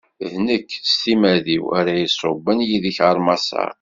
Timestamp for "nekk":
0.47-0.69